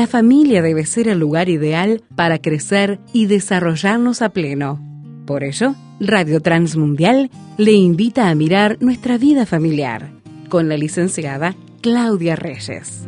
[0.00, 4.80] la familia debe ser el lugar ideal para crecer y desarrollarnos a pleno.
[5.26, 10.10] Por ello, Radio Transmundial le invita a mirar nuestra vida familiar
[10.48, 13.06] con la licenciada Claudia Reyes.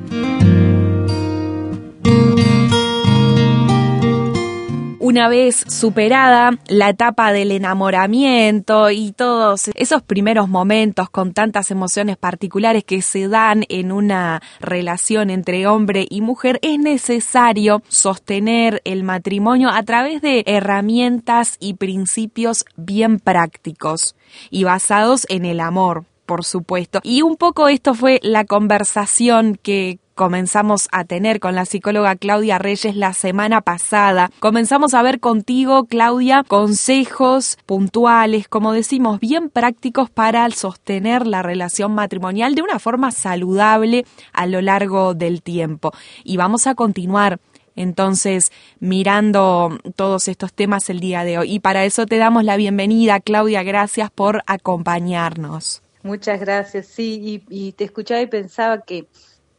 [5.13, 12.17] Una vez superada la etapa del enamoramiento y todos esos primeros momentos con tantas emociones
[12.17, 19.03] particulares que se dan en una relación entre hombre y mujer, es necesario sostener el
[19.03, 24.17] matrimonio a través de herramientas y principios bien prácticos
[24.49, 27.01] y basados en el amor por supuesto.
[27.03, 32.59] Y un poco esto fue la conversación que comenzamos a tener con la psicóloga Claudia
[32.59, 34.31] Reyes la semana pasada.
[34.41, 41.95] Comenzamos a ver contigo, Claudia, consejos puntuales, como decimos, bien prácticos para sostener la relación
[41.95, 45.93] matrimonial de una forma saludable a lo largo del tiempo.
[46.25, 47.41] Y vamos a continuar
[47.75, 51.55] entonces, mirando todos estos temas el día de hoy.
[51.55, 53.63] Y para eso te damos la bienvenida, Claudia.
[53.63, 55.83] Gracias por acompañarnos.
[56.03, 56.87] Muchas gracias.
[56.87, 59.07] Sí, y, te escuchaba y pensaba que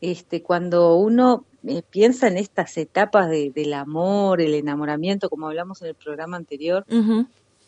[0.04, 5.88] este, cuando uno eh, piensa en estas etapas del amor, el enamoramiento, como hablamos en
[5.88, 6.86] el programa anterior,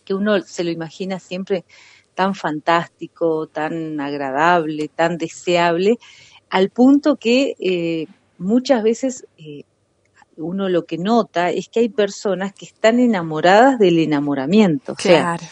[0.04, 1.64] que uno se lo imagina siempre
[2.14, 5.98] tan fantástico, tan agradable, tan deseable,
[6.50, 9.64] al punto que eh, muchas veces eh,
[10.36, 14.96] uno lo que nota es que hay personas que están enamoradas del enamoramiento.
[14.96, 15.46] Claro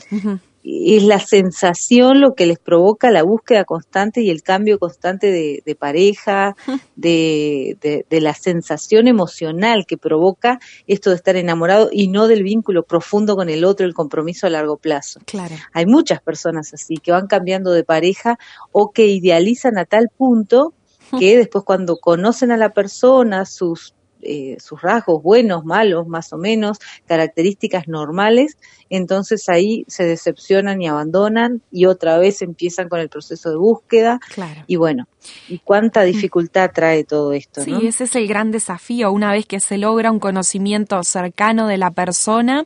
[0.64, 5.76] es la sensación lo que les provoca la búsqueda constante y el cambio constante de,
[5.76, 6.56] pareja,
[6.96, 12.84] de, de, la sensación emocional que provoca esto de estar enamorado y no del vínculo
[12.84, 15.20] profundo con el otro, el compromiso a largo plazo.
[15.26, 15.56] Claro.
[15.74, 18.38] Hay muchas personas así que van cambiando de pareja
[18.72, 20.74] o que idealizan a tal punto
[21.20, 26.38] que después cuando conocen a la persona, sus eh, sus rasgos buenos, malos, más o
[26.38, 28.58] menos, características normales,
[28.90, 34.20] entonces ahí se decepcionan y abandonan y otra vez empiezan con el proceso de búsqueda.
[34.68, 35.08] Y bueno,
[35.48, 37.62] y cuánta dificultad trae todo esto.
[37.62, 41.78] Sí, ese es el gran desafío, una vez que se logra un conocimiento cercano de
[41.78, 42.66] la persona,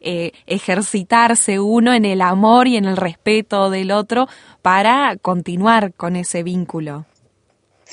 [0.00, 4.28] eh, ejercitarse uno en el amor y en el respeto del otro
[4.62, 7.06] para continuar con ese vínculo.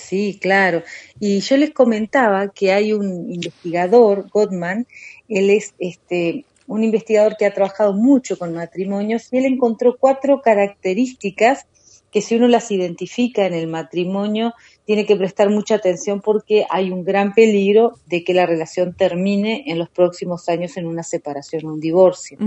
[0.01, 0.83] Sí, claro.
[1.19, 4.87] Y yo les comentaba que hay un investigador, Gottman,
[5.29, 10.41] él es este, un investigador que ha trabajado mucho con matrimonios y él encontró cuatro
[10.41, 11.65] características
[12.11, 14.53] que si uno las identifica en el matrimonio
[14.85, 19.63] tiene que prestar mucha atención porque hay un gran peligro de que la relación termine
[19.67, 22.37] en los próximos años en una separación o un divorcio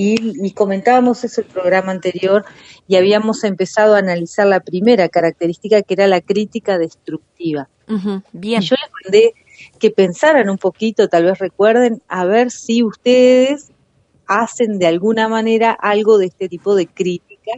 [0.00, 2.44] y, comentábamos eso el programa anterior
[2.86, 7.68] y habíamos empezado a analizar la primera característica que era la crítica destructiva.
[8.32, 8.62] bien.
[8.62, 9.34] Y yo les mandé
[9.80, 13.72] que pensaran un poquito, tal vez recuerden, a ver si ustedes
[14.28, 17.50] hacen de alguna manera algo de este tipo de crítica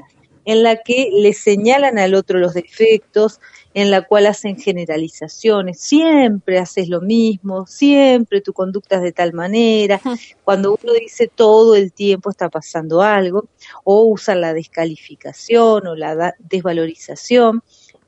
[0.45, 3.41] en la que le señalan al otro los defectos,
[3.75, 9.33] en la cual hacen generalizaciones, siempre haces lo mismo, siempre tu conducta es de tal
[9.33, 10.01] manera,
[10.45, 13.49] cuando uno dice todo el tiempo está pasando algo,
[13.85, 17.63] o usan la descalificación o la desvalorización,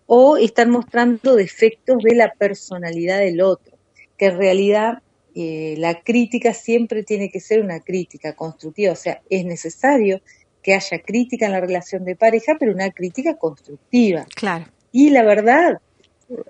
[0.06, 3.76] o están mostrando defectos de la personalidad del otro,
[4.18, 4.98] que en realidad
[5.34, 10.20] eh, la crítica siempre tiene que ser una crítica constructiva, o sea, es necesario
[10.62, 14.26] que haya crítica en la relación de pareja, pero una crítica constructiva.
[14.34, 14.66] Claro.
[14.92, 15.80] Y la verdad,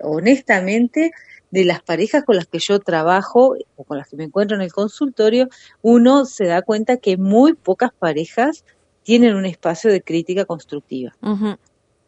[0.01, 1.11] honestamente,
[1.51, 4.63] de las parejas con las que yo trabajo o con las que me encuentro en
[4.63, 5.49] el consultorio,
[5.81, 8.65] uno se da cuenta que muy pocas parejas
[9.03, 11.13] tienen un espacio de crítica constructiva.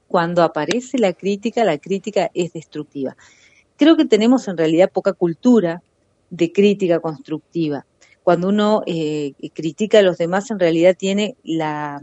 [0.08, 3.16] Cuando aparece la crítica, la crítica es destructiva.
[3.78, 5.82] Creo que tenemos en realidad poca cultura
[6.30, 7.86] de crítica constructiva.
[8.25, 12.02] Cuando uno eh, critica a los demás, en realidad tiene la,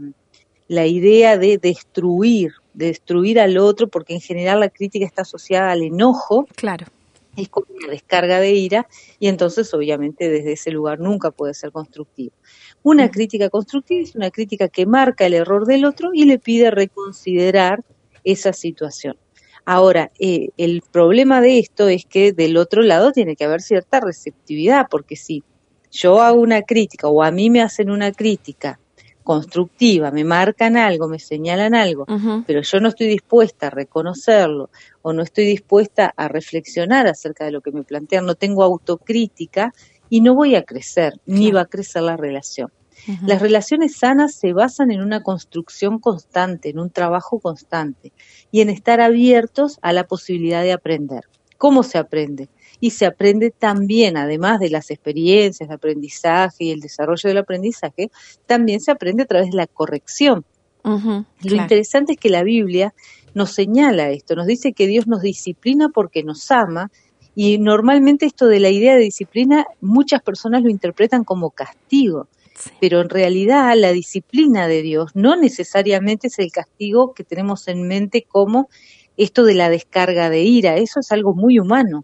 [0.69, 5.73] la idea de destruir, de destruir al otro, porque en general la crítica está asociada
[5.73, 6.47] al enojo.
[6.55, 6.85] Claro.
[7.35, 8.87] Es como una descarga de ira
[9.19, 12.31] y entonces obviamente desde ese lugar nunca puede ser constructivo.
[12.83, 16.71] Una crítica constructiva es una crítica que marca el error del otro y le pide
[16.71, 17.83] reconsiderar
[18.23, 19.17] esa situación.
[19.65, 23.99] Ahora, eh, el problema de esto es que del otro lado tiene que haber cierta
[23.99, 25.43] receptividad, porque si
[25.93, 28.79] yo hago una crítica o a mí me hacen una crítica
[29.23, 32.05] constructiva, me marcan algo, me señalan algo,
[32.45, 34.69] pero yo no estoy dispuesta a reconocerlo
[35.01, 39.73] o no estoy dispuesta a reflexionar acerca de lo que me plantean, no tengo autocrítica
[40.09, 42.71] y no voy a crecer, ni va a crecer la relación.
[43.25, 48.13] Las relaciones sanas se basan en una construcción constante, en un trabajo constante
[48.51, 51.23] y en estar abiertos a la posibilidad de aprender.
[51.57, 52.49] ¿Cómo se aprende?
[52.83, 58.11] Y se aprende también, además de las experiencias de aprendizaje y el desarrollo del aprendizaje,
[58.45, 60.43] también se aprende a través de la corrección.
[60.83, 62.93] Lo interesante es que la Biblia
[63.33, 66.91] nos señala esto, nos dice que Dios nos disciplina porque nos ama
[67.35, 72.27] y normalmente esto de la idea de disciplina muchas personas lo interpretan como castigo,
[72.81, 77.87] pero en realidad la disciplina de Dios no necesariamente es el castigo que tenemos en
[77.87, 78.67] mente como
[79.17, 82.03] esto de la descarga de ira, eso es algo muy humano,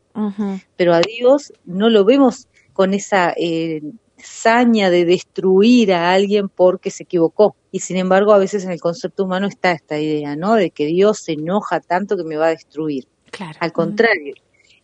[0.75, 3.81] pero a Dios no lo vemos con esa eh,
[4.17, 7.55] saña de destruir a alguien porque se equivocó.
[7.71, 10.55] Y sin embargo, a veces en el concepto humano está esta idea, ¿no?
[10.55, 13.07] De que Dios se enoja tanto que me va a destruir.
[13.31, 13.57] Claro.
[13.59, 14.35] Al contrario,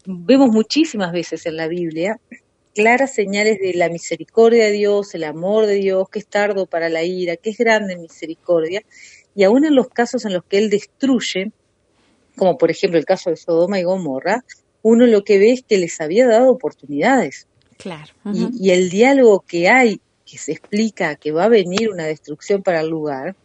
[0.06, 2.19] vemos muchísimas veces en la Biblia
[2.75, 6.89] claras señales de la misericordia de Dios, el amor de Dios, que es tardo para
[6.89, 8.83] la ira, que es grande en misericordia,
[9.33, 11.51] y aún en los casos en los que Él destruye,
[12.36, 14.44] como por ejemplo el caso de Sodoma y Gomorra,
[14.82, 17.48] uno lo que ve es que les había dado oportunidades.
[17.78, 18.14] Claro.
[18.34, 22.64] y, y, el diálogo que hay, que se explica que va a venir una destrucción
[22.64, 23.36] para el lugar,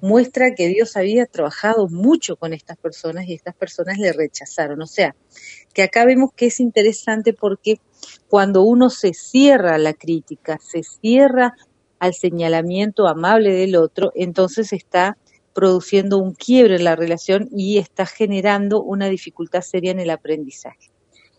[0.00, 4.82] muestra que Dios había trabajado mucho con estas personas y estas personas le rechazaron.
[4.82, 5.14] O sea,
[5.72, 7.80] que acá vemos que es interesante porque
[8.28, 11.54] cuando uno se cierra a la crítica, se cierra
[11.98, 15.16] al señalamiento amable del otro, entonces está
[15.56, 20.90] produciendo un quiebre en la relación y está generando una dificultad seria en el aprendizaje.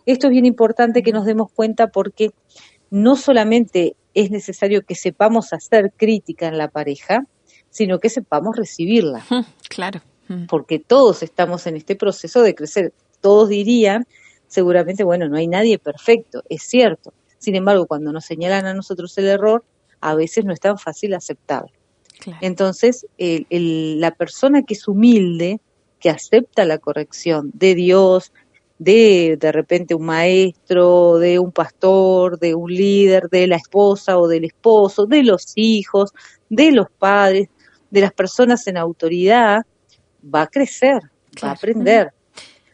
[0.07, 2.31] Esto es bien importante que nos demos cuenta porque
[2.89, 7.27] no solamente es necesario que sepamos hacer crítica en la pareja,
[7.69, 9.23] sino que sepamos recibirla.
[9.69, 10.01] Claro.
[10.49, 12.93] Porque todos estamos en este proceso de crecer.
[13.21, 14.07] Todos dirían,
[14.47, 17.13] seguramente, bueno, no hay nadie perfecto, es cierto.
[17.37, 19.63] Sin embargo, cuando nos señalan a nosotros el error,
[20.01, 21.77] a veces no es tan fácil aceptarlo.
[22.41, 25.59] Entonces, la persona que es humilde,
[25.99, 28.31] que acepta la corrección de Dios,
[28.79, 34.27] de de repente un maestro, de un pastor, de un líder, de la esposa o
[34.27, 36.13] del esposo, de los hijos,
[36.49, 37.49] de los padres,
[37.89, 39.65] de las personas en autoridad,
[40.23, 40.99] va a crecer,
[41.43, 42.13] va a aprender.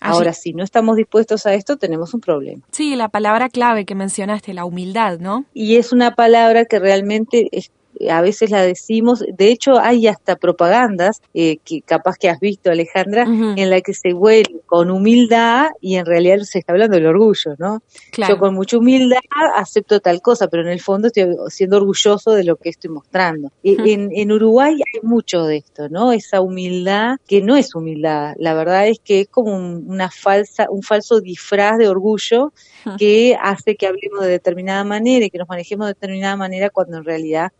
[0.06, 2.62] Ahora, si no estamos dispuestos a esto, tenemos un problema.
[2.72, 5.46] Sí, la palabra clave que mencionaste, la humildad, ¿no?
[5.54, 7.72] Y es una palabra que realmente es
[8.10, 12.72] a veces la decimos, de hecho hay hasta propagandas eh, que capaz que has visto
[12.72, 17.06] Alejandra, en la que se huele con humildad y en realidad se está hablando del
[17.06, 17.82] orgullo, ¿no?
[18.28, 19.20] Yo con mucha humildad
[19.56, 23.52] acepto tal cosa, pero en el fondo estoy siendo orgulloso de lo que estoy mostrando.
[23.64, 26.12] en, en Uruguay hay mucho de esto, ¿no?
[26.12, 30.84] Esa humildad que no es humildad, la verdad es que es como una falsa, un
[30.84, 32.54] falso disfraz de orgullo
[32.98, 36.98] que hace que hablemos de determinada manera y que nos manejemos de determinada manera cuando
[36.98, 37.52] en realidad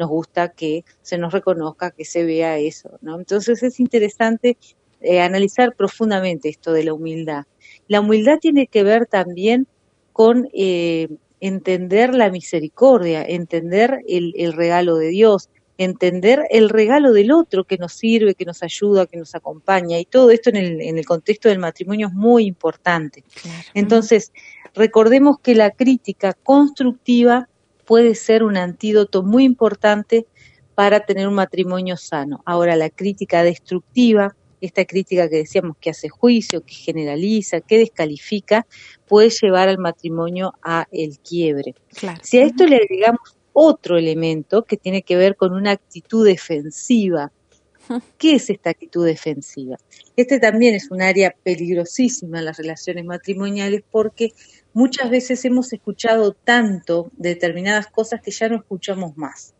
[0.00, 3.18] nos gusta que se nos reconozca, que se vea eso, ¿no?
[3.18, 4.56] Entonces es interesante
[5.00, 7.44] eh, analizar profundamente esto de la humildad.
[7.86, 9.66] La humildad tiene que ver también
[10.12, 11.08] con eh,
[11.40, 17.92] entender la misericordia, entender el, regalo de Dios, entender el regalo del otro que nos
[17.92, 19.98] sirve, que nos ayuda, que nos acompaña.
[19.98, 23.22] Y todo esto en el, en el contexto del matrimonio es muy importante.
[23.74, 24.32] Entonces,
[24.74, 27.49] recordemos que la crítica constructiva
[27.90, 30.28] puede ser un antídoto muy importante
[30.76, 32.40] para tener un matrimonio sano.
[32.46, 38.64] Ahora, la crítica destructiva, esta crítica que decíamos que hace juicio, que generaliza, que descalifica,
[39.08, 41.74] puede llevar al matrimonio a el quiebre.
[42.22, 47.32] Si a esto le agregamos otro elemento que tiene que ver con una actitud defensiva,
[48.18, 49.76] ¿Qué es esta actitud defensiva?
[50.16, 54.32] Este también es un área peligrosísima en las relaciones matrimoniales porque
[54.72, 59.54] muchas veces hemos escuchado tanto determinadas cosas que ya no escuchamos más.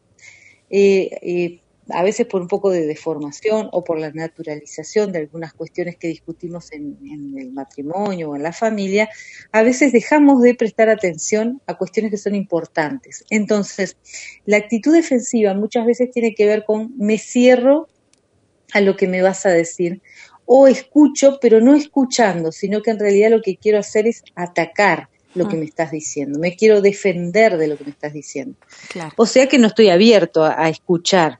[0.70, 1.60] Eh, eh,
[1.92, 6.06] a veces por un poco de deformación o por la naturalización de algunas cuestiones que
[6.06, 9.08] discutimos en, en, el matrimonio o en la familia,
[9.50, 13.24] a veces dejamos de prestar atención a cuestiones que son importantes.
[13.28, 13.96] Entonces,
[14.46, 17.88] la actitud defensiva muchas veces tiene que ver con me cierro
[18.72, 20.00] a lo que me vas a decir
[20.52, 25.08] o escucho, pero no escuchando, sino que en realidad lo que quiero hacer es atacar
[25.36, 25.60] lo que ah.
[25.60, 28.56] me estás diciendo, me quiero defender de lo que me estás diciendo.
[29.16, 31.38] O sea que no estoy abierto a, escuchar.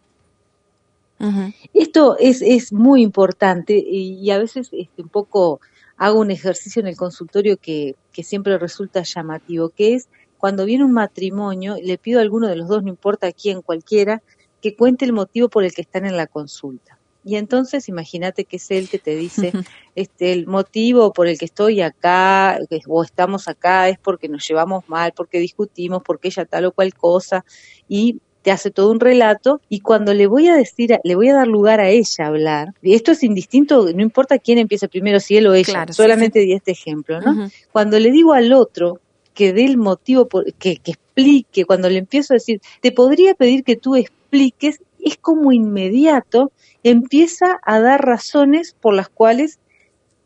[1.75, 5.61] Esto es, es muy importante y, a veces este, un poco
[5.97, 10.09] hago un ejercicio en el consultorio que, que siempre resulta llamativo, que es
[10.39, 14.23] cuando viene un matrimonio, le pido a alguno de los dos, no importa quién, cualquiera,
[14.63, 17.00] que cuente el motivo por el que están en la consulta.
[17.25, 19.53] Y entonces imagínate que es él que te dice,
[19.95, 24.89] este, el motivo por el que estoy acá o estamos acá es porque nos llevamos
[24.89, 27.45] mal, porque discutimos, porque ella tal o cual cosa.
[27.89, 31.35] Y te hace todo un relato y cuando le voy a decir, le voy a
[31.35, 35.21] dar lugar a ella a hablar, y esto es indistinto, no importa quién empiece primero,
[35.21, 37.50] si él o ella, solamente di este ejemplo, ¿no?
[37.73, 39.00] Cuando le digo al otro
[39.35, 43.62] que dé el motivo, que, que explique, cuando le empiezo a decir, te podría pedir
[43.62, 49.59] que tú expliques, es como inmediato empieza a dar razones por las cuales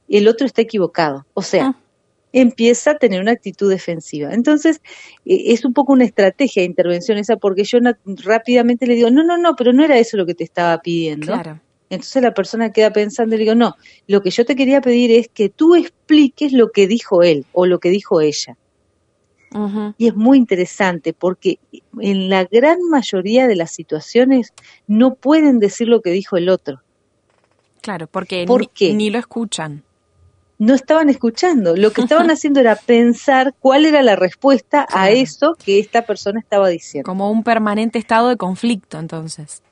[0.08, 1.26] el otro está equivocado.
[1.34, 1.80] O sea, ah.
[2.32, 4.32] empieza a tener una actitud defensiva.
[4.32, 4.80] Entonces,
[5.24, 7.78] e, es un poco una estrategia de intervención esa porque yo
[8.24, 11.26] rápidamente le digo, no, no, no, pero no era eso lo que te estaba pidiendo.
[11.26, 11.60] Claro.
[11.90, 15.12] Entonces la persona queda pensando y le digo, no, lo que yo te quería pedir
[15.12, 18.56] es que tú expliques lo que dijo él o lo que dijo ella.
[19.98, 21.58] Y es muy interesante porque
[22.00, 24.52] en la gran mayoría de las situaciones
[24.86, 26.82] no pueden decir lo que dijo el otro.
[27.80, 28.46] Claro, porque
[28.94, 29.84] ni, lo escuchan.
[30.58, 31.76] No estaban escuchando.
[31.76, 36.40] Lo que estaban haciendo era pensar cuál era la respuesta a eso que esta persona
[36.40, 37.06] estaba diciendo.
[37.06, 39.62] Como un permanente estado de conflicto, entonces.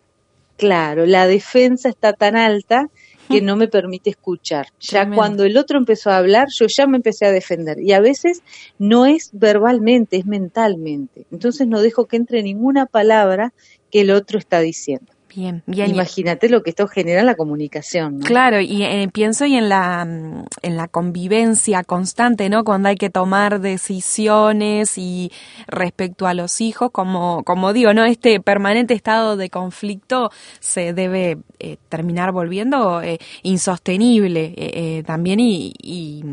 [0.58, 2.88] Claro, la defensa está tan alta
[3.32, 4.66] que no me permite escuchar.
[4.80, 7.80] Ya cuando el otro empezó a hablar, yo ya me empecé a defender.
[7.80, 8.42] Y a veces
[8.78, 11.26] no es verbalmente, es mentalmente.
[11.30, 13.52] Entonces no dejo que entre ninguna palabra
[13.90, 15.12] que el otro está diciendo.
[15.34, 18.20] Bien, Imagínate lo que esto genera en la comunicación.
[18.20, 22.64] Claro, y eh, pienso y en la, en la convivencia constante, ¿no?
[22.64, 25.32] Cuando hay que tomar decisiones y
[25.66, 28.04] respecto a los hijos, como, como digo, ¿no?
[28.04, 36.24] Este permanente estado de conflicto se debe eh, terminar volviendo eh, insostenible también y, y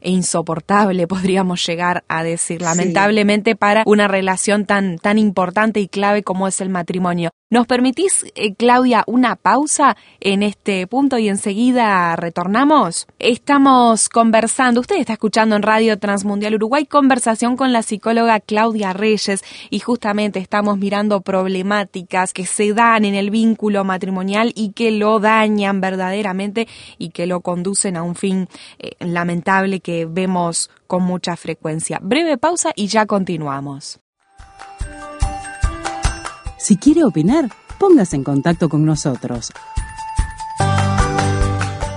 [0.00, 6.22] e insoportable, podríamos llegar a decir, lamentablemente, para una relación tan, tan importante y clave
[6.22, 7.30] como es el matrimonio.
[7.50, 13.06] ¿Nos permitís, eh, Claudia, una pausa en este punto y enseguida retornamos?
[13.18, 19.42] Estamos conversando, usted está escuchando en Radio Transmundial Uruguay, conversación con la psicóloga Claudia Reyes
[19.70, 25.18] y justamente estamos mirando problemáticas que se dan en el vínculo matrimonial y que lo
[25.18, 28.46] dañan verdaderamente y que lo conducen a un fin
[28.78, 31.98] eh, lamentable que vemos con mucha frecuencia.
[32.02, 34.00] Breve pausa y ya continuamos.
[36.68, 37.48] Si quiere opinar,
[37.78, 39.50] póngase en contacto con nosotros.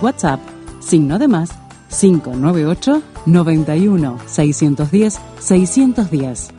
[0.02, 0.40] WhatsApp,
[0.80, 1.50] signo de más,
[1.90, 6.54] 598 91 610 610.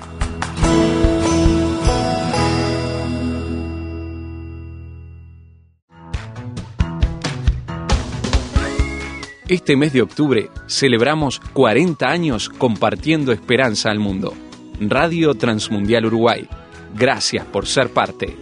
[9.48, 14.34] Este mes de octubre celebramos 40 años compartiendo esperanza al mundo.
[14.80, 16.46] Radio Transmundial Uruguay
[16.94, 18.36] Gracias por ser parte.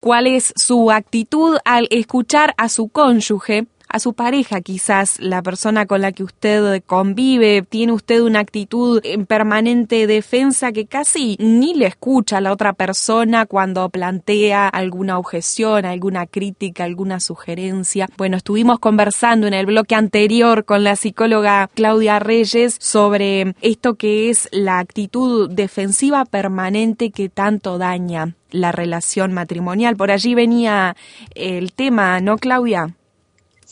[0.00, 5.86] ¿Cuál es su actitud al escuchar a su cónyuge a su pareja, quizás la persona
[5.86, 11.74] con la que usted convive, tiene usted una actitud en permanente defensa que casi ni
[11.74, 18.08] le escucha a la otra persona cuando plantea alguna objeción, alguna crítica, alguna sugerencia.
[18.16, 24.28] Bueno, estuvimos conversando en el bloque anterior con la psicóloga Claudia Reyes sobre esto que
[24.28, 29.94] es la actitud defensiva permanente que tanto daña la relación matrimonial.
[29.94, 30.96] Por allí venía
[31.36, 32.92] el tema, ¿no, Claudia?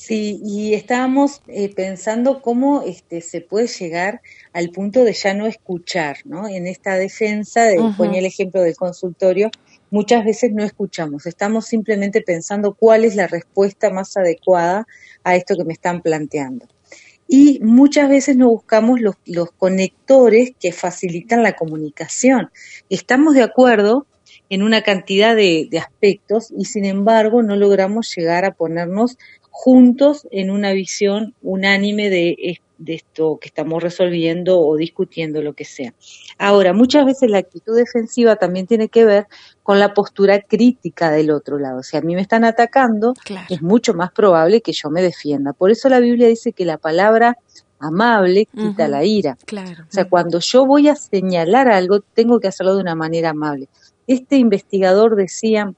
[0.05, 4.21] Sí, y estábamos eh, pensando cómo este, se puede llegar
[4.53, 6.49] al punto de ya no escuchar, ¿no?
[6.49, 9.53] En esta defensa, de, ponía el ejemplo del consultorio,
[9.93, 14.89] muchas veces no escuchamos, estamos simplemente pensando cuál es la respuesta más adecuada
[15.23, 16.67] a esto que me están planteando.
[17.29, 22.51] Y muchas veces no buscamos los, los conectores que facilitan la comunicación.
[22.91, 24.09] Estamos de acuerdo
[24.49, 29.17] en una cantidad de, de aspectos y sin embargo no logramos llegar a ponernos
[29.53, 35.65] juntos en una visión unánime de, de, esto que estamos resolviendo o discutiendo, lo que
[35.65, 35.95] sea.
[36.39, 39.27] Ahora, muchas veces la actitud defensiva también tiene que ver
[39.63, 41.83] con la postura crítica del otro lado.
[41.83, 43.15] Si a mí me están atacando,
[43.51, 45.53] es mucho más probable que yo me defienda.
[45.53, 47.37] Por eso la Biblia dice que la palabra
[47.79, 49.37] amable quita la ira.
[49.43, 53.69] O sea, cuando yo voy a señalar algo, tengo que hacerlo de una manera amable.
[54.07, 55.73] Este investigador decía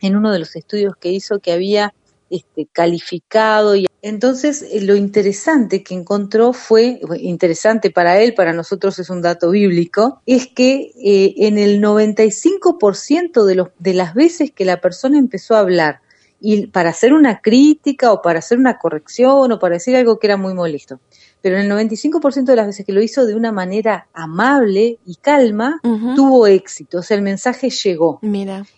[0.00, 1.94] en uno de los estudios que hizo que había
[2.30, 3.76] este, calificado.
[3.76, 9.22] Y entonces, eh, lo interesante que encontró fue, interesante para él, para nosotros es un
[9.22, 14.80] dato bíblico, es que eh, en el 95% de, los, de las veces que la
[14.80, 16.00] persona empezó a hablar
[16.40, 20.26] y para hacer una crítica o para hacer una corrección o para decir algo que
[20.26, 21.00] era muy molesto.
[21.40, 25.14] Pero en el 95% de las veces que lo hizo de una manera amable y
[25.16, 26.98] calma, tuvo éxito.
[26.98, 28.18] O sea, el mensaje llegó.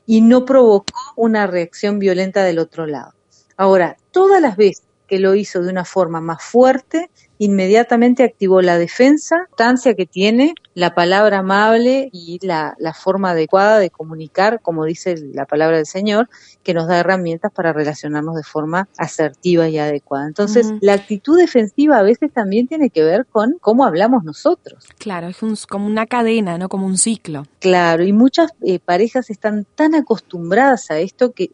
[0.06, 3.14] Y no provocó una reacción violenta del otro lado.
[3.58, 8.78] Ahora, todas las veces que lo hizo de una forma más fuerte, inmediatamente activó la
[8.78, 15.16] defensa, instancia que tiene la palabra amable y la, forma adecuada de comunicar, como dice
[15.32, 16.28] la palabra del Señor,
[16.62, 20.26] que nos da herramientas para relacionarnos de forma asertiva y adecuada.
[20.26, 24.86] Entonces, la actitud defensiva a veces también tiene que ver con cómo hablamos nosotros.
[24.98, 26.68] Claro, es como una cadena, ¿no?
[26.68, 27.44] Como un ciclo.
[27.60, 31.50] Claro, y muchas eh, parejas están tan acostumbradas a esto que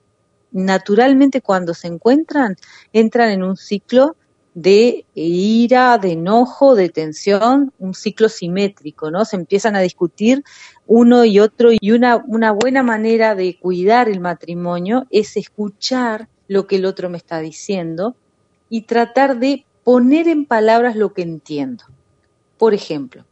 [0.55, 2.57] naturalmente cuando se encuentran
[2.93, 4.17] entran en un ciclo
[4.55, 9.25] de ira, de enojo, de tensión, un ciclo simétrico, ¿no?
[9.25, 10.45] Se empiezan a discutir
[10.87, 16.69] uno y otro y una, una buena manera de cuidar el matrimonio es escuchar lo
[16.69, 18.15] que el otro me está diciendo
[18.71, 21.85] y tratar de poner en palabras lo que entiendo.
[22.57, 23.25] Por ejemplo,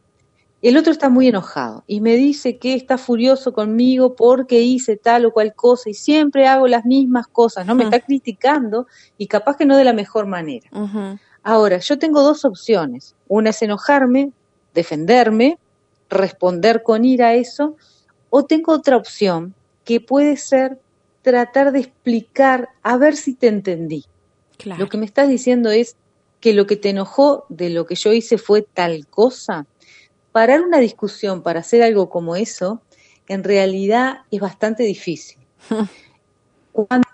[0.69, 5.26] el otro está muy enojado y me dice que está furioso conmigo porque hice tal
[5.26, 7.75] o cual cosa y siempre hago las mismas cosas, ¿no?
[7.75, 8.87] Me está criticando
[9.19, 10.71] y capaz que no de la mejor manera.
[11.42, 13.16] Ahora, yo tengo dos opciones.
[13.26, 14.31] Una es enojarme,
[14.73, 15.59] defenderme,
[16.09, 17.76] responder con ira a eso,
[18.31, 19.54] o tengo otra opción
[19.85, 20.78] que puede ser
[21.23, 24.04] tratar de explicar a ver si te entendí.
[24.78, 25.97] Lo que me estás diciendo es
[26.38, 29.66] que lo que te enojó de lo que yo hice fue tal cosa
[30.32, 32.80] parar una discusión para hacer algo como eso,
[33.28, 35.38] en realidad es bastante difícil.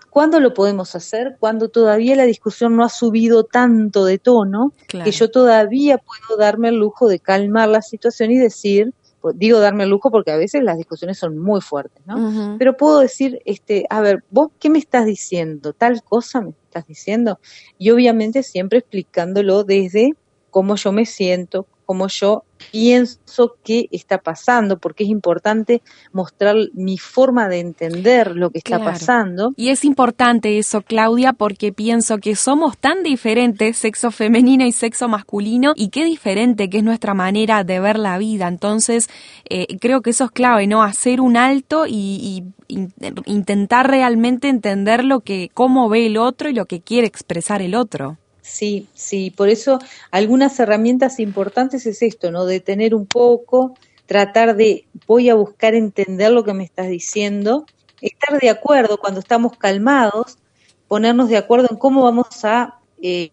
[0.09, 1.35] ¿Cuándo, lo podemos hacer?
[1.39, 6.69] Cuando todavía la discusión no ha subido tanto de tono que yo todavía puedo darme
[6.69, 10.37] el lujo de calmar la situación y decir, pues, digo darme el lujo porque a
[10.37, 12.55] veces las discusiones son muy fuertes, ¿no?
[12.57, 16.87] Pero puedo decir, este, a ver, vos qué me estás diciendo, tal cosa me estás
[16.87, 17.39] diciendo,
[17.77, 20.13] y obviamente siempre explicándolo desde
[20.49, 25.81] cómo yo me siento, cómo yo pienso que está pasando, porque es importante
[26.13, 29.53] mostrar mi forma de entender lo que está pasando.
[29.55, 35.07] Y es importante eso, Claudia, porque pienso que somos tan diferentes, sexo femenino y sexo
[35.07, 38.47] masculino, y qué diferente que es nuestra manera de ver la vida.
[38.47, 39.09] Entonces,
[39.49, 40.83] eh, creo que eso es clave, ¿no?
[40.83, 42.87] Hacer un alto y, y
[43.25, 47.73] intentar realmente entender lo que, cómo ve el otro y lo que quiere expresar el
[47.73, 48.19] otro.
[48.49, 49.77] Sí, sí, por eso
[50.09, 52.45] algunas herramientas importantes es esto, ¿no?
[52.45, 53.75] Detener un poco,
[54.07, 57.67] tratar de, voy a buscar entender lo que me estás diciendo,
[58.01, 60.39] estar de acuerdo cuando estamos calmados,
[60.87, 63.29] ponernos de acuerdo en cómo vamos a eh,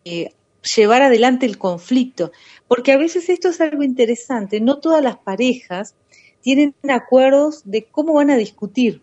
[0.76, 2.30] llevar adelante el conflicto,
[2.68, 5.94] porque a veces esto es algo interesante, no todas las parejas
[6.42, 9.00] tienen acuerdos de cómo van a discutir.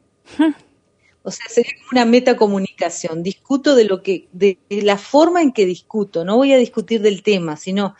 [1.23, 3.23] O sea, sería como una metacomunicación.
[3.23, 6.25] Discuto de lo que, de, la forma en que discuto.
[6.25, 7.95] No voy a discutir del tema, sino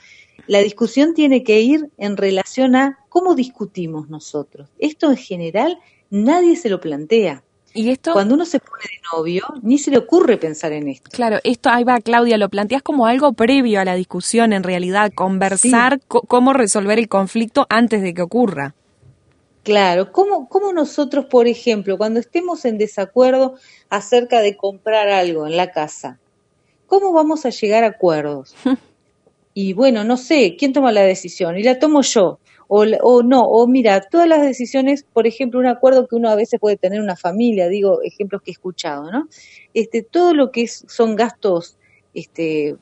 [0.48, 4.70] la discusión tiene que ir en relación a cómo discutimos nosotros.
[4.78, 7.44] Esto en general nadie se lo plantea.
[7.74, 11.10] Y esto, cuando uno se pone de novio, ni se le ocurre pensar en esto.
[11.12, 15.12] Claro, esto ahí va Claudia, lo planteas como algo previo a la discusión, en realidad,
[15.16, 18.76] conversar cómo resolver el conflicto antes de que ocurra.
[19.64, 23.56] Claro, ¿Cómo, ¿cómo nosotros, por ejemplo, cuando estemos en desacuerdo
[23.90, 26.20] acerca de comprar algo en la casa,
[26.86, 28.56] cómo vamos a llegar a acuerdos?
[29.54, 31.58] y bueno, no sé, ¿quién toma la decisión?
[31.58, 32.40] Y la tomo yo.
[32.68, 36.36] O, o, no, o mira, todas las decisiones, por ejemplo, un acuerdo que uno a
[36.36, 39.28] veces puede tener una familia, digo ejemplos que he escuchado, ¿no?
[39.74, 41.78] Este, todo lo que son gastos
[42.14, 42.76] este,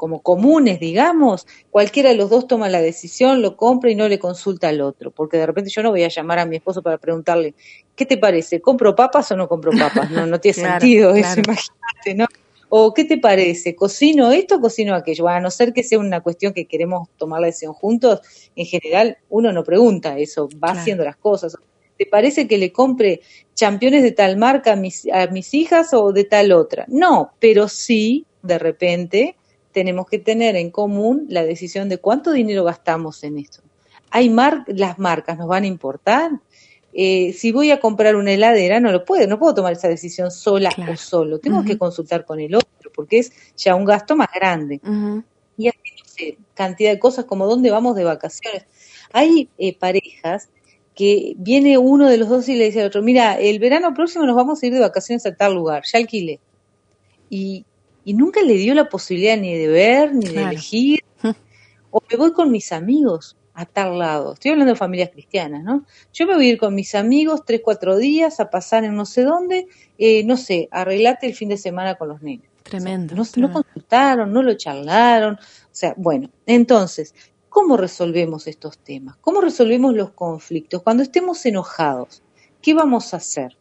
[0.00, 4.18] como comunes, digamos, cualquiera de los dos toma la decisión, lo compra y no le
[4.18, 6.96] consulta al otro, porque de repente yo no voy a llamar a mi esposo para
[6.96, 7.52] preguntarle,
[7.94, 8.62] ¿qué te parece?
[8.62, 10.10] ¿Compro papas o no compro papas?
[10.10, 12.26] No, no tiene sentido eso, imagínate, ¿no?
[12.70, 13.76] O ¿qué te parece?
[13.76, 15.28] ¿Cocino esto o cocino aquello?
[15.28, 18.20] a no ser que sea una cuestión que queremos tomar la decisión juntos,
[18.56, 21.58] en general uno no pregunta eso, va haciendo las cosas.
[21.98, 23.20] ¿Te parece que le compre
[23.54, 26.86] championes de tal marca a mis, a mis hijas o de tal otra?
[26.88, 29.36] No, pero sí, de repente,
[29.72, 33.62] tenemos que tener en común la decisión de cuánto dinero gastamos en esto.
[34.10, 36.32] Hay mar las marcas nos van a importar.
[36.92, 40.30] Eh, si voy a comprar una heladera, no lo puedo, no puedo tomar esa decisión
[40.30, 41.38] sola o solo.
[41.38, 44.80] Tengo que consultar con el otro, porque es ya un gasto más grande.
[45.56, 48.64] Y así, no sé, cantidad de cosas como dónde vamos de vacaciones.
[49.12, 50.48] Hay eh, parejas
[50.94, 54.26] que viene uno de los dos y le dice al otro, mira, el verano próximo
[54.26, 56.40] nos vamos a ir de vacaciones a tal lugar, ya alquilé.
[57.28, 57.64] Y
[58.10, 61.04] y nunca le dio la posibilidad ni de ver, ni de elegir.
[61.92, 64.32] O me voy con mis amigos a tal lado.
[64.32, 65.84] Estoy hablando de familias cristianas, ¿no?
[66.12, 69.06] Yo me voy a ir con mis amigos tres, cuatro días a pasar en no
[69.06, 69.66] sé dónde,
[69.98, 72.46] eh, no sé, arreglate el fin de semana con los niños.
[72.64, 75.34] Tremendo, no, no consultaron, no lo charlaron.
[75.34, 75.38] O
[75.70, 77.14] sea, bueno, entonces,
[77.48, 79.16] ¿cómo resolvemos estos temas?
[79.20, 80.82] ¿Cómo resolvemos los conflictos?
[80.82, 82.22] Cuando estemos enojados,
[82.60, 83.56] ¿qué vamos a hacer?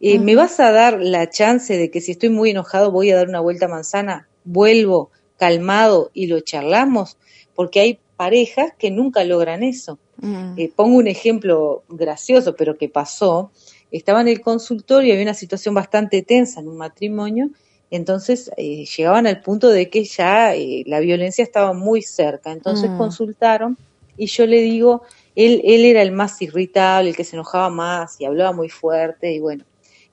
[0.00, 3.16] Eh, ¿Me vas a dar la chance de que si estoy muy enojado voy a
[3.16, 7.16] dar una vuelta a manzana, vuelvo calmado y lo charlamos?
[7.54, 9.98] Porque hay parejas que nunca logran eso.
[10.18, 10.54] Mm.
[10.56, 13.50] Eh, pongo un ejemplo gracioso, pero que pasó.
[13.90, 17.50] Estaba en el consultorio y había una situación bastante tensa en un matrimonio,
[17.90, 20.52] entonces eh, llegaban al punto de que ya
[20.84, 22.52] la violencia estaba muy cerca.
[22.52, 22.98] Entonces mm.
[22.98, 23.78] consultaron
[24.16, 25.02] y yo le digo,
[25.34, 29.32] él, él era el más irritable, el que se enojaba más y hablaba muy fuerte
[29.32, 29.64] y bueno,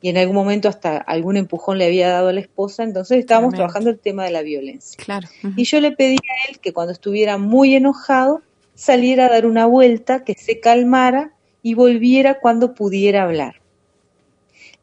[0.05, 3.55] y en algún momento hasta algún empujón le había dado a la esposa, entonces estábamos
[3.55, 5.03] trabajando el tema de la violencia.
[5.03, 5.27] Claro.
[5.57, 8.43] Y yo le pedí a él que cuando estuviera muy enojado
[8.75, 13.63] saliera a dar una vuelta, que se calmara y volviera cuando pudiera hablar.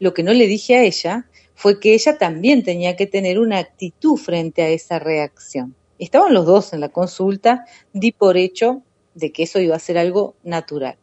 [0.01, 3.59] Lo que no le dije a ella fue que ella también tenía que tener una
[3.59, 5.77] actitud frente a esa reacción.
[6.01, 8.83] Estaban los dos en la consulta, di por hecho
[9.15, 10.97] de que eso iba a ser algo natural.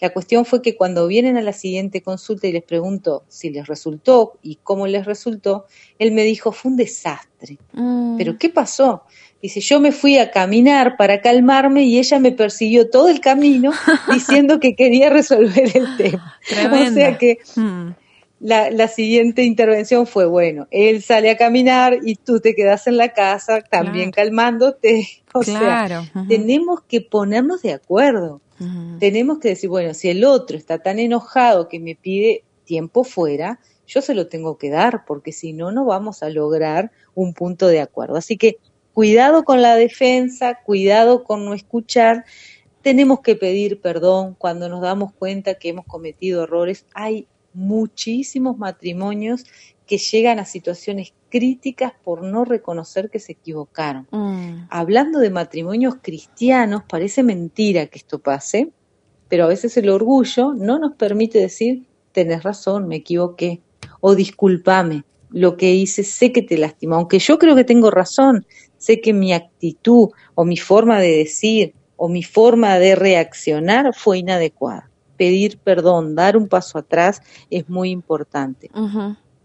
[0.00, 3.66] La cuestión fue que cuando vienen a la siguiente consulta y les pregunto si les
[3.66, 5.66] resultó y cómo les resultó,
[5.98, 7.58] él me dijo, fue un desastre.
[7.72, 8.16] Mm.
[8.18, 9.04] ¿Pero qué pasó?
[9.40, 13.72] Dice, yo me fui a caminar para calmarme y ella me persiguió todo el camino
[14.12, 16.38] diciendo que quería resolver el tema.
[16.50, 17.90] O sea que mm.
[18.40, 23.10] La, siguiente intervención fue, bueno, él sale a caminar y tú te quedas en la
[23.12, 25.08] casa también calmándote.
[25.38, 28.40] O sea, tenemos que ponernos de acuerdo
[28.98, 33.60] tenemos que decir, bueno, si el otro está tan enojado que me pide tiempo fuera,
[33.86, 37.68] yo se lo tengo que dar, porque si no, no vamos a lograr un punto
[37.68, 38.16] de acuerdo.
[38.16, 38.56] Así que
[38.94, 42.24] cuidado con la defensa, cuidado con no escuchar.
[42.82, 46.86] Tenemos que pedir perdón cuando nos damos cuenta que hemos cometido errores.
[46.94, 49.44] Hay muchísimos matrimonios
[49.86, 54.06] que llegan a situaciones críticas por no reconocer que se equivocaron.
[54.10, 54.66] Mm.
[54.68, 58.70] Hablando de matrimonios cristianos, parece mentira que esto pase,
[59.28, 63.60] pero a veces el orgullo no nos permite decir, tenés razón, me equivoqué,
[64.00, 68.46] o discúlpame, lo que hice sé que te lastimó, aunque yo creo que tengo razón,
[68.78, 74.18] sé que mi actitud o mi forma de decir o mi forma de reaccionar fue
[74.18, 74.90] inadecuada.
[75.16, 78.70] Pedir perdón, dar un paso atrás es muy importante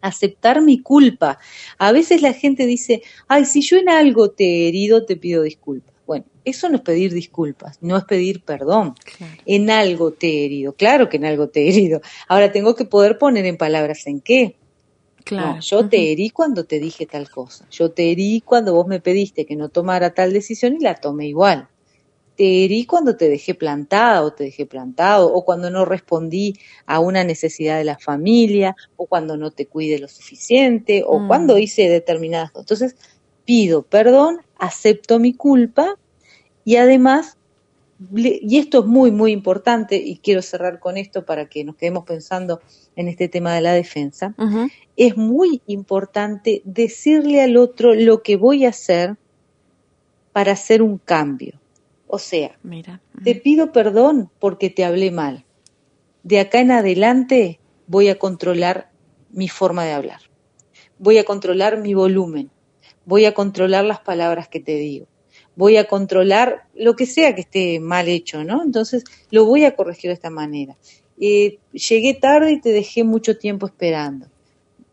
[0.01, 1.39] aceptar mi culpa.
[1.77, 5.43] A veces la gente dice, ay, si yo en algo te he herido, te pido
[5.43, 5.95] disculpas.
[6.05, 8.95] Bueno, eso no es pedir disculpas, no es pedir perdón.
[9.45, 12.01] En algo te he herido, claro que en algo te he herido.
[12.27, 14.57] Ahora tengo que poder poner en palabras en qué.
[15.23, 15.59] Claro.
[15.61, 17.67] yo te herí cuando te dije tal cosa.
[17.69, 21.27] Yo te herí cuando vos me pediste que no tomara tal decisión y la tomé
[21.27, 21.69] igual
[22.35, 26.99] te herí cuando te dejé plantada o te dejé plantado, o cuando no respondí a
[26.99, 31.27] una necesidad de la familia, o cuando no te cuide lo suficiente, o mm.
[31.27, 32.71] cuando hice determinadas cosas.
[32.71, 32.95] Entonces,
[33.45, 35.97] pido perdón, acepto mi culpa
[36.63, 37.37] y además,
[38.15, 42.05] y esto es muy, muy importante, y quiero cerrar con esto para que nos quedemos
[42.05, 42.61] pensando
[42.95, 44.35] en este tema de la defensa,
[44.95, 49.17] es muy importante decirle al otro lo que voy a hacer
[50.31, 51.60] para hacer un cambio.
[52.13, 53.01] O sea, Mira.
[53.23, 55.45] te pido perdón porque te hablé mal.
[56.23, 58.91] De acá en adelante voy a controlar
[59.29, 60.19] mi forma de hablar.
[60.99, 62.51] Voy a controlar mi volumen.
[63.05, 65.07] Voy a controlar las palabras que te digo.
[65.55, 68.61] Voy a controlar lo que sea que esté mal hecho, ¿no?
[68.61, 70.75] Entonces lo voy a corregir de esta manera.
[71.17, 74.27] Eh, llegué tarde y te dejé mucho tiempo esperando.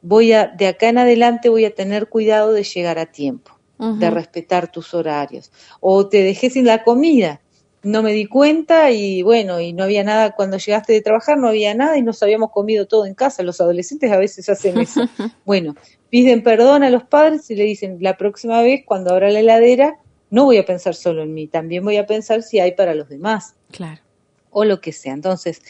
[0.02, 4.10] Voy a, de acá en adelante voy a tener cuidado de llegar a tiempo de
[4.10, 5.52] respetar tus horarios.
[5.80, 7.40] O te dejé sin la comida,
[7.82, 11.48] no me di cuenta y bueno, y no había nada, cuando llegaste de trabajar no
[11.48, 13.42] había nada y nos habíamos comido todo en casa.
[13.42, 15.02] Los adolescentes a veces hacen eso.
[15.44, 15.76] bueno,
[16.10, 19.98] piden perdón a los padres y le dicen, la próxima vez cuando abra la heladera,
[20.30, 23.08] no voy a pensar solo en mí, también voy a pensar si hay para los
[23.08, 23.54] demás.
[23.70, 24.02] Claro.
[24.50, 25.12] O lo que sea.
[25.12, 25.62] Entonces,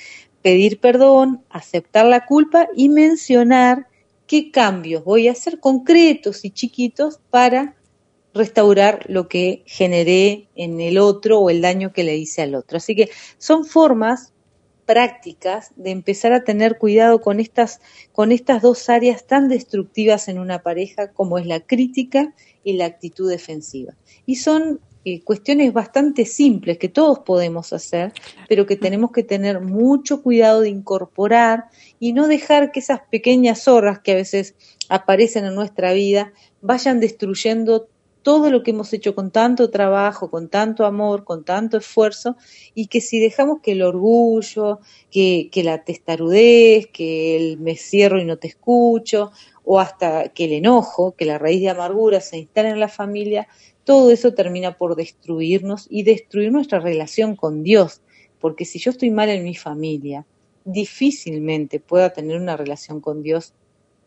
[0.43, 3.87] pedir perdón, aceptar la culpa y mencionar
[4.27, 7.75] qué cambios voy a hacer concretos y chiquitos para
[8.39, 12.79] restaurar lo que generé en el otro o el daño que le hice al otro.
[12.79, 14.33] Así que son formas
[14.87, 20.39] prácticas de empezar a tener cuidado con estas, con estas dos áreas tan destructivas en
[20.39, 22.33] una pareja como es la crítica
[22.65, 23.93] y la actitud defensiva.
[24.25, 28.13] Y son eh, cuestiones bastante simples que todos podemos hacer,
[28.49, 31.67] pero que tenemos que tener mucho cuidado de incorporar
[32.01, 34.55] y no dejar que esas pequeñas zorras que a veces
[34.89, 37.89] aparecen en nuestra vida vayan destruyendo
[38.29, 42.37] todo lo que hemos hecho con tanto trabajo, con tanto amor, con tanto esfuerzo,
[42.75, 48.27] y que si dejamos que el orgullo, que, la testarudez, que el me cierro y
[48.27, 49.33] no te escucho,
[49.65, 53.49] o hasta que el enojo, que la raíz de amargura se instale en la familia,
[53.85, 58.03] todo eso termina por destruirnos y destruir nuestra relación con Dios.
[58.41, 60.27] Porque si yo estoy mal en mi familia,
[60.67, 63.55] difícilmente pueda tener una relación con Dios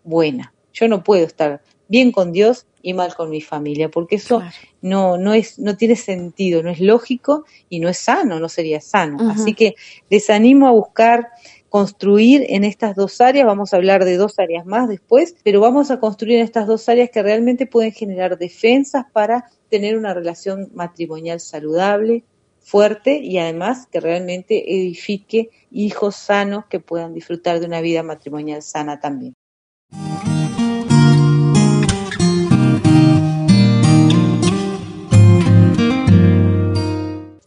[0.03, 0.53] buena.
[0.73, 4.41] Yo no puedo estar bien con Dios y mal con mi familia, porque eso
[4.81, 8.79] no, no, es, no tiene sentido, no es lógico y no es sano, no sería
[8.79, 9.29] sano.
[9.29, 9.75] Así que
[10.09, 11.27] les animo a buscar
[11.67, 15.91] construir en estas dos áreas, vamos a hablar de dos áreas más después, pero vamos
[15.91, 20.69] a construir en estas dos áreas que realmente pueden generar defensas para tener una relación
[20.73, 22.23] matrimonial saludable,
[22.61, 28.61] fuerte y además que realmente edifique hijos sanos que puedan disfrutar de una vida matrimonial
[28.61, 29.35] sana también.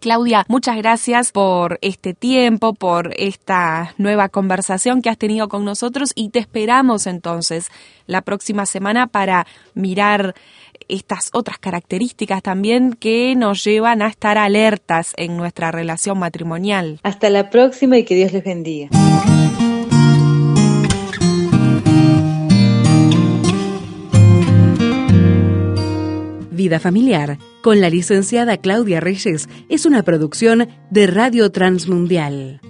[0.05, 6.13] Claudia, muchas gracias por este tiempo, por esta nueva conversación que has tenido con nosotros
[6.15, 7.71] y te esperamos entonces
[8.07, 10.35] la próxima semana para mirar
[10.89, 17.01] estas otras características también que nos llevan a estar alertas en nuestra relación matrimonial.
[17.03, 18.91] Hasta la próxima y que Dios les bendiga.
[26.81, 32.61] Familiar con la licenciada Claudia Reyes es una producción de Radio Transmundial.